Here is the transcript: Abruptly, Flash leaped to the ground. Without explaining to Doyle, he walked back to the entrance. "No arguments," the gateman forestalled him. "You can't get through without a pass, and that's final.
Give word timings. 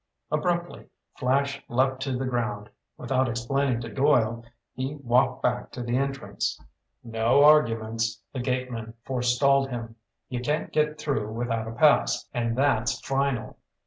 Abruptly, 0.31 0.87
Flash 1.19 1.61
leaped 1.69 1.99
to 1.99 2.17
the 2.17 2.25
ground. 2.25 2.71
Without 2.97 3.29
explaining 3.29 3.81
to 3.81 3.93
Doyle, 3.93 4.43
he 4.73 4.95
walked 4.95 5.43
back 5.43 5.69
to 5.73 5.83
the 5.83 5.95
entrance. 5.95 6.59
"No 7.03 7.43
arguments," 7.43 8.19
the 8.33 8.39
gateman 8.39 8.95
forestalled 9.05 9.69
him. 9.69 9.95
"You 10.27 10.39
can't 10.39 10.73
get 10.73 10.97
through 10.97 11.31
without 11.33 11.67
a 11.67 11.71
pass, 11.71 12.27
and 12.33 12.57
that's 12.57 12.99
final. 13.01 13.59